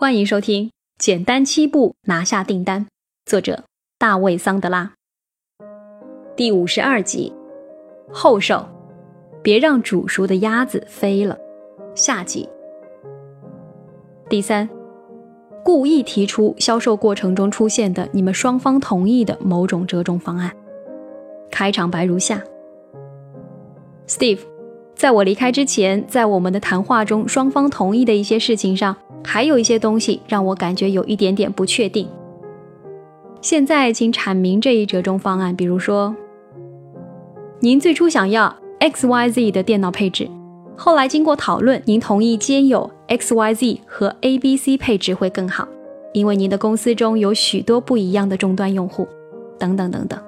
[0.00, 2.86] 欢迎收听《简单七步拿下订单》，
[3.26, 3.64] 作者
[3.98, 4.94] 大卫·桑德拉，
[6.34, 7.30] 第五十二集：
[8.10, 8.66] 后手，
[9.42, 11.36] 别让煮熟的鸭子飞了。
[11.94, 12.48] 下集。
[14.30, 14.66] 第三，
[15.62, 20.50] 故意提出销售过程中出现的你们双方同意的某种折中方案。
[21.50, 22.42] 开场白如下
[24.08, 24.40] ：Steve，
[24.94, 28.96] 在我离开之前，在我们的谈话中，双方同意的一些事情上。
[29.24, 32.08] 还有一些东西让我感觉有一点点不确定。
[33.40, 35.56] 现在，请阐明这一折中方案。
[35.56, 36.14] 比如说，
[37.60, 40.28] 您最初想要 X Y Z 的电脑配置，
[40.76, 45.66] 后来经过讨论，您同意兼有 X Y Z 和 A B C 配置会更好，
[46.12, 49.08] 因为您的公司中有许多不一样的终端用户，
[49.58, 50.20] 等等等等。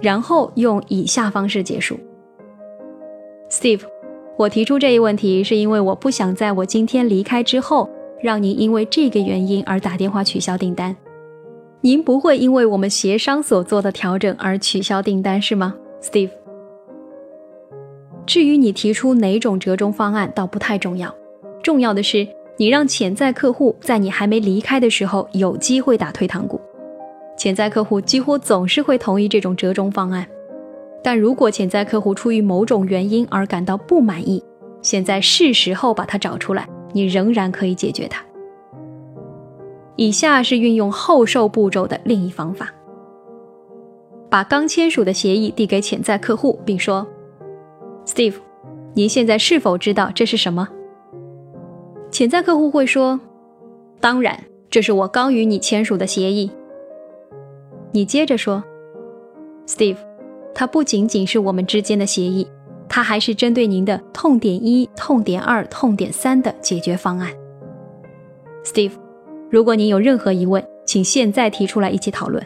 [0.00, 1.98] 然后用以下方式结束
[3.50, 3.97] ：Steve。
[4.38, 7.90] 我提出这一问题，是因为我不想在我今天离开之后，
[8.22, 10.94] 让您因为这个原因而打电话取消订单。
[11.80, 16.30] 您不会因为我们协商所做的调整而取消订单，是吗，Steve？
[18.26, 21.12] 至于你提出哪种折中方案，倒不太重要，
[21.60, 22.24] 重要的是
[22.58, 26.60] 你让潜在客户在你还没离开的时候有机会打退堂鼓。
[27.36, 30.24] 潜在客户几乎总是会同意这种折中方案。
[31.02, 34.42] 但如果潜在客户出于某种原因而感到不满意，
[34.82, 38.22] 现在是时候把它找出来，你仍然可以解决它。
[39.96, 42.68] 以下是运用后售步骤的另一方法：
[44.28, 47.06] 把刚签署的协议递给潜在客户，并说
[48.04, 48.34] ：“Steve，
[48.94, 50.68] 您现在是否知道这是什么？”
[52.10, 53.18] 潜在客户会说
[54.00, 56.50] ：“当然，这是我刚与你签署的协议。”
[57.92, 58.62] 你接着说
[59.66, 59.96] ：“Steve。”
[60.54, 62.46] 它不仅仅是我们之间的协议，
[62.88, 67.32] 它还是针对您的痛点一、痛点二、痛点三的解决方案。
[68.64, 68.92] Steve，
[69.50, 72.44] 如果您有任何疑问，请现在提出来一起讨论。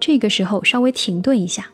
[0.00, 1.66] 这个时候稍微停顿一下。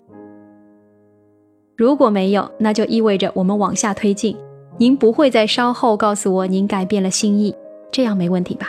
[1.76, 4.36] 如果没有，那就意味着我们往下推进。
[4.76, 7.54] 您不会在稍后告诉我您改变了心意，
[7.90, 8.68] 这样没问题吧？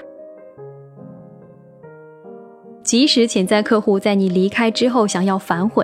[2.85, 5.83] 即使潜在客户在你离开之后想要反悔。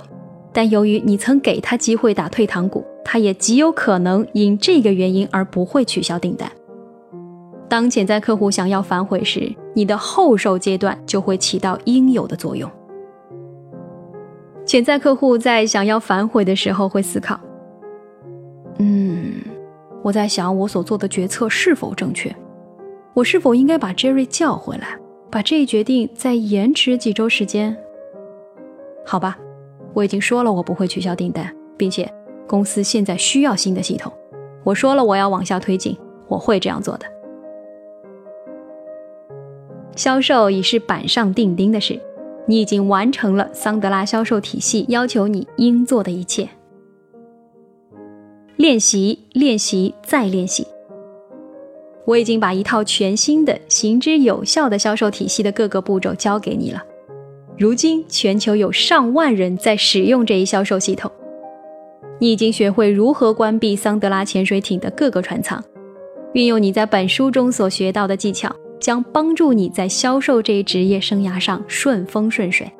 [0.54, 6.50] 但由于你曾给他机会打退堂鼓，他也极有可能因这个原因而不会取消订单。
[7.68, 12.70] 当潜在客户想要反悔时，你的后售阶段就会起到应有的作用。
[14.66, 17.40] 潜在客户在想要反悔的时候会思考
[18.78, 19.42] ：“嗯，
[20.04, 22.36] 我在想我所做的决策是否正确？
[23.14, 25.00] 我是否应该把 Jerry 叫回来，
[25.32, 27.76] 把这一决定再延迟几周时间？
[29.06, 29.40] 好吧。”
[29.94, 32.10] 我已经说了，我不会取消订单，并且
[32.48, 34.10] 公司现在需要新的系统。
[34.64, 35.98] 我说了，我要往下推进，
[36.30, 37.06] 我会这样做的。
[39.98, 42.00] 销售已是板上钉钉的事，
[42.46, 46.48] 你已经完成了桑德拉销售体系要求你应做的一切。
[48.56, 50.66] 练习，练习，再练习。
[52.06, 56.82] 我已经把一套全新的、行之有效的销售体系的各个步骤交给你了。
[57.58, 61.12] 如今，全球有上万人在使用这一销售系统。
[62.20, 65.64] 你已经学会如何关闭桑德拉潜水艇的各个船舱。
[66.34, 72.72] 运用你在本书中所学到的技巧，将帮助你在销售这一职业生涯上顺风顺水。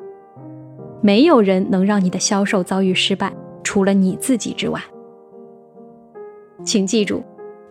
[1.00, 4.80] 没有人能让你的销售遭遇失败，除了你自己之外。
[6.64, 7.22] 请记住，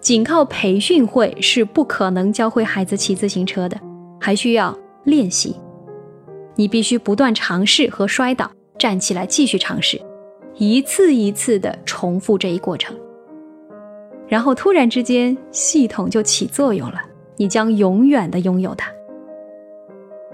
[0.01, 3.79] 仅靠培训会是不可能教会孩子骑自行车的，
[4.19, 5.55] 还需要练习。
[6.55, 10.01] 你必须不断尝试和摔倒，站起来继续尝试，
[10.55, 12.95] 一次一次地重复这一过程。
[14.27, 16.99] 然后突然之间，系统就起作用了，
[17.37, 18.91] 你将永远地拥有它。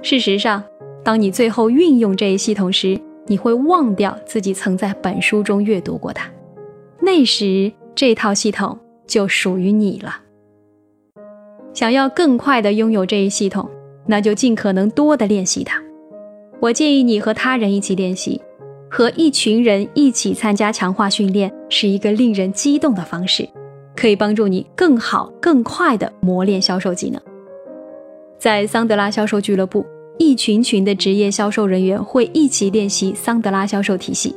[0.01, 0.63] 事实上，
[1.03, 6.29] 当你最后运用这一系统时，你会忘掉自己曾在本书中阅读过它。
[7.01, 10.17] 那时，这套系统就属于你了。
[11.73, 13.69] 想要更快地拥有这一系统，
[14.05, 15.81] 那就尽可能多地练习它。
[16.59, 18.41] 我建议你和他人一起练习，
[18.89, 23.47] 和一群人一起参加强化训练是一个令人激动的方式，
[23.95, 27.21] 可以帮助你更好、更快地磨练销售技能。
[28.39, 29.85] 在桑德拉销售俱乐部，
[30.17, 34.35] 一群群的职业销售人员会一起练习桑德拉销售体系。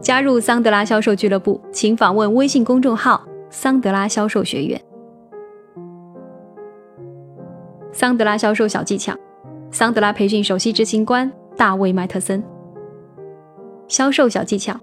[0.00, 3.26] 加入桑德拉销售俱乐部，请访问微信公众号
[3.56, 4.80] “桑德拉销售学院”。
[7.92, 9.14] 桑德拉销售小技巧。
[9.70, 12.42] 桑德拉培训首席执行官大卫·麦特森。
[13.86, 14.74] 销售小技巧：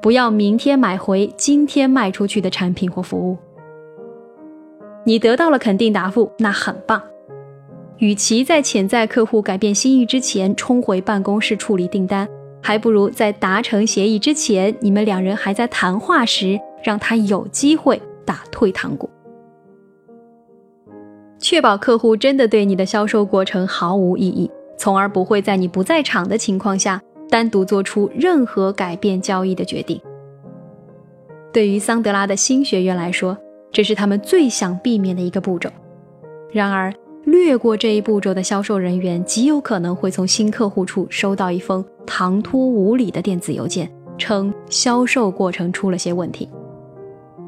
[0.00, 3.36] 不要明天买回今天卖出去的产品或服务。
[5.04, 7.00] 你得到了肯定答复，那很棒。
[7.98, 12.26] 与其在潜在客户改变心意之前冲回办公室处理订单，
[12.62, 19.08] 还不如在达成协议之前，你们两人还在谈话时，让他有机会打退堂鼓，
[21.38, 30.00] 确保客户真的对你的销售过程毫无异议，从而不会在你不在场的情况下单独做出任何改变交易的决定。
[31.52, 33.36] 对于桑德拉的新学员来说，
[33.72, 35.70] 这是他们最想避免的一个步骤。
[36.52, 36.92] 然而，
[37.24, 46.48] 略过这一步骤的销售人员极有可能会从新客户处收到一封唐突无礼的电子邮件，称销售过程出了些问题。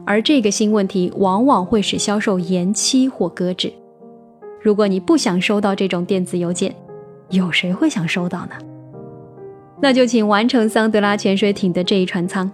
[0.08, 3.70] 而这个新问题往往会使销售延期或搁置。
[4.58, 6.74] 如果你不想收到这种电子邮件，
[7.28, 8.52] 有谁会想收到呢？
[9.82, 12.50] 那就请完成桑德拉潜水艇的这一船舱。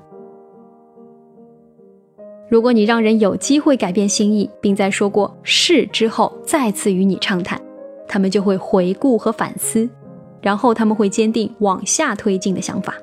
[2.48, 7.60] 如果你让人有机会改变心意，并在说过是之后再次与你畅谈，
[8.08, 9.88] 他们就会回顾和反思，
[10.40, 12.96] 然后他们会坚定往下推进的想法，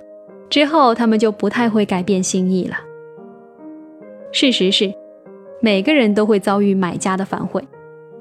[0.50, 2.76] 之后他们就不太会改变心意了。
[4.32, 4.94] 事实是，
[5.62, 7.62] 每个人都会遭遇买家的反悔，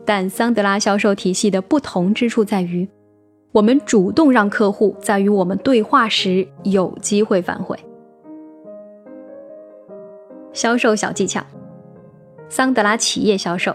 [0.05, 2.89] 但桑德拉销售体系的不同之处在于，
[3.53, 7.79] 我们主动让客户在与我们对话时有机会反悔。
[10.53, 11.41] 销售小技巧：
[12.49, 13.73] 桑德拉企业销售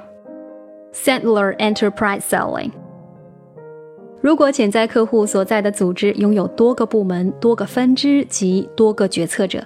[0.93, 2.71] （Sandler Enterprise Selling）。
[4.21, 9.63] 如果潜在客户所在的组织拥有多个部门、多个分支及多个决策者，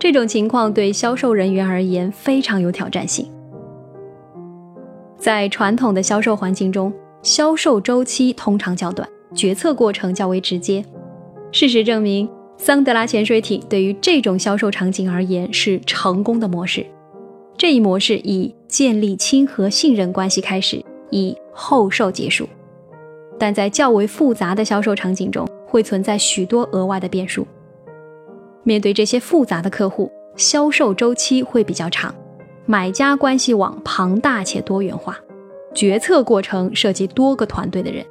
[0.00, 3.30] 这种情况对销售人员而言非常有挑战性。
[5.18, 6.90] 在传统的销售环境中，
[7.22, 10.82] 销售周期通常较短，决策过程较为直接。
[11.52, 12.26] 事实证明。
[12.56, 16.84] 桑德拉潜水艇对于这种销售场景而言是成功的模式。
[17.56, 22.46] 这一模式以建立亲和信任关系开始，以后售结束。
[23.38, 27.46] 但在较为复杂的销售场景中，会存在许多额外的变数。
[28.62, 32.14] 面对这些复杂的客户，销售周期会比较长，
[32.66, 35.18] 买家关系网庞大且多元化，
[35.74, 38.04] 决策过程涉及多个团队的人。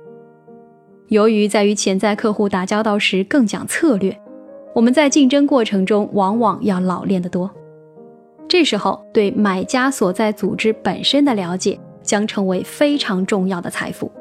[1.08, 4.16] 由于在与潜在客户打交道时更讲策略。
[4.76, 7.50] 我们在竞争过程中往往要老练得多，
[8.48, 14.12] 这时候对买家所在组织本身的了解将成为非常重要的财富。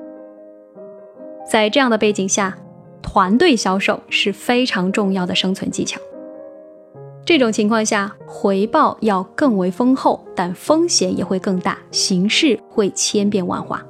[1.49, 2.57] 在这样的背景下，
[3.03, 6.01] 团队销售是非常重要的生存技巧。
[7.29, 13.85] 这种情况下，回报要更为丰厚，但风险也会更大，形势会千变万化。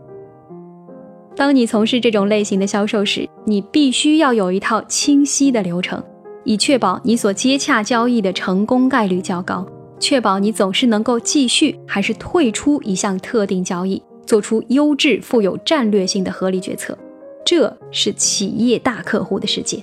[1.36, 6.02] 当你从事这种类型的销售时，你必须要有一套清晰的流程。
[6.42, 9.64] 以确保你所接洽交易的成功概率较高，
[10.00, 16.98] 确保你总是能够继续还是退出一项特定交易，做出优质、富有战略性的合理决策。
[17.44, 19.80] 这是企业大客户的世界。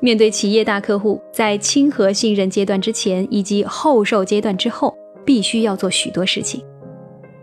[0.00, 6.62] 面对企业大客户，在亲和信任阶段之前以及后售阶段之后，必须要做许多事情。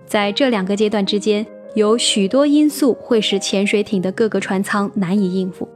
[0.05, 5.67] 在这两个阶段之间，有许多因素会使潜水艇的各个船舱难以应付。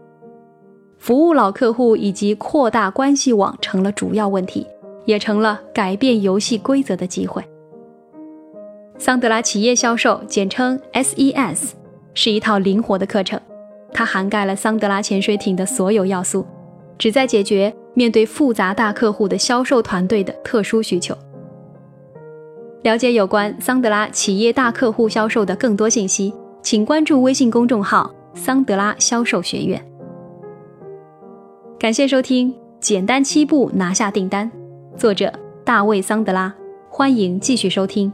[0.98, 4.66] 服务老客户以及扩大关系网成了主要问题，
[5.06, 7.44] 也成了改变游戏规则的机会。
[8.98, 11.72] 桑德拉企业销售，简称 SES，
[12.14, 13.40] 是一套灵活的课程，
[13.92, 16.46] 它涵盖了桑德拉潜水艇的所有要素，
[17.00, 21.18] 旨在解决面对复杂大客户的销售团队的特殊需求。
[22.84, 29.84] 了解有关桑德拉企业大客户销售的更多信息，请关注微信公众号“桑德拉销售学院”。
[31.80, 34.50] 感谢收听《简单七步拿下订单》，
[34.98, 35.34] 作者
[35.66, 36.54] 大卫·桑德拉。
[36.90, 38.12] 欢迎继续收听。